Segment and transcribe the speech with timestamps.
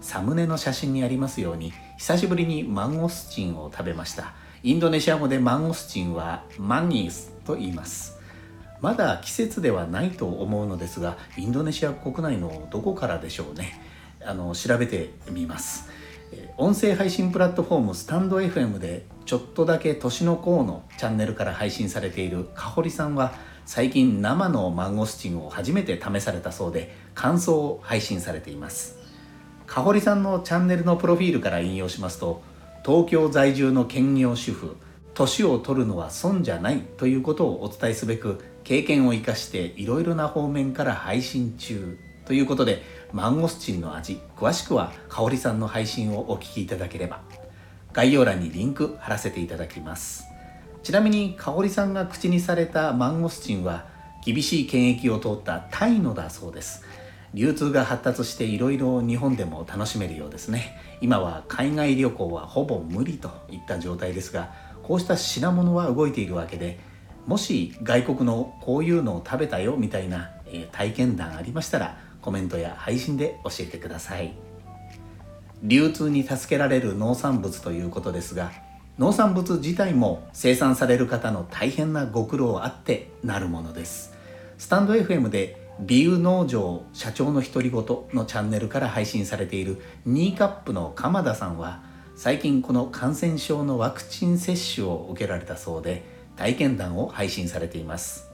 [0.00, 4.32] サムネの写真にありますように久しぶりにマンゴスチンを食べました。
[4.62, 8.18] インドネシア語でマンゴスチンはマンギースと言います。
[8.80, 13.80] まだ季節ではないと思うのですがインドネシア国内のどこからでしょうね。
[14.24, 15.88] あの調べてみます。
[16.56, 23.32] 音声配信プラットフォームスタンド FM でちょっとだけ年の功のチャンネルから配信されているかほりさんは
[23.66, 28.99] 最近生のマンゴスチンを初めて試されたそうで感想を配信されています。
[29.70, 32.42] かほりさんのチャンネルのプロフィールから引用しますと
[32.84, 34.76] 東京在住の兼業主婦
[35.14, 41.96] 年を取るのは損じゃないということをお伝えすべく経験を生かしていろいろな方面から配信中。
[42.24, 42.82] ということで
[43.12, 47.20] マンゴスチンの味詳しくは香里さんの配信をお聞きいただければ。
[47.92, 50.24] 概要欄にリンク貼らせていただきます。
[50.82, 53.86] ちなみに香里さんが口にされたマンゴスチンは
[54.24, 56.82] 厳しい検疫を通ったタイのだそうです。
[57.32, 60.76] 流通が発達していろいろ日本でも楽しめるようですね。
[61.00, 66.80] 今は海外旅行はほぼ無理といった状態ですがこうした品物は動いているわけで
[67.26, 74.32] もし外国のこういうのを食べたよみたいな、え体験談ありましたらコメントや配信で教えてください。
[75.62, 78.50] 流通に助けられる農産物ということですが
[78.98, 84.14] 農産物自体も生産される方の大変なご苦労あってなるものです。
[84.58, 87.82] スタンド FM でビュー農場社長の独り言
[88.12, 91.82] のチャンネルから配信されているニーカップの鎌田さんは
[92.16, 96.04] 最近この感染症のワクチン接種を受けられたそうで
[96.36, 98.28] 体験談を配信されています。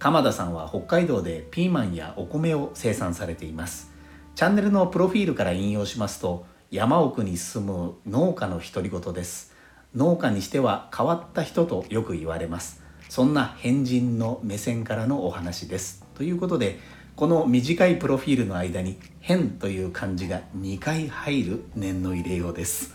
[0.00, 3.92] 鎌田さんは北海道でピーマンやお米を生産されています。
[4.34, 9.54] チャンネルのプロフィールから引用しますと山奥に住む農家の独り言です。
[9.94, 12.85] 農家にしては変わった人とよく言われます。
[13.08, 16.04] そんな変人の目線からのお話です。
[16.14, 16.78] ということで
[17.14, 22.94] この短いプロフィールの間に「変」という漢字が2回入る念の入れようです。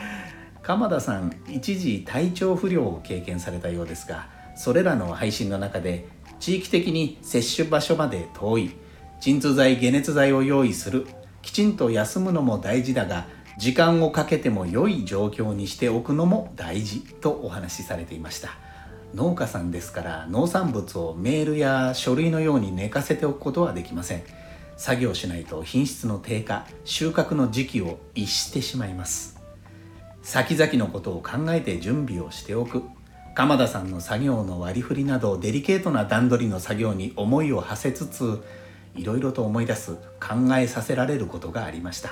[0.62, 6.06] 鎌田さん一時体調不良を経験されたようですがそれらの配信の中で
[6.38, 8.70] 地域的に接種場所まで遠い
[9.20, 11.06] 鎮痛剤解熱剤を用意する
[11.42, 13.26] きちんと休むのも大事だが
[13.58, 18.69] 時間をかけても良い状況にしておくのも大事とお話しされていました。
[19.14, 24.22] 農家さんですから農産物をメールや書類のように寝かせておくことはできません。
[24.76, 29.38] 作業しないと品質の低下収穫の時期を逸してしまいます。
[30.22, 32.82] 先々のことを考えて準備をしておく。
[33.34, 38.42] 鎌田さんの作業の割り振りなどデリケートな段取りの作業に思いを馳せつつ
[38.96, 42.10] いろいろと思い出す考えさせられることがありました。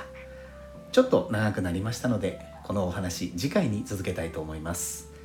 [0.91, 5.18] ちょっと長くなりましたのでこのお話次回に続けたいと思います。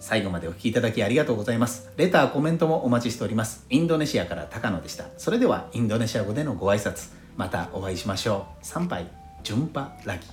[0.00, 1.90] 最後までお聴きいただきありがとうございます。
[1.96, 3.66] レターコメントもお待ちしております。
[3.70, 5.06] インドネシアから高野でした。
[5.16, 7.10] それではインドネシア語でのご挨拶。
[7.36, 8.66] またお会いしましょう。
[8.66, 9.06] 参拝。
[9.42, 10.26] 順パラギ。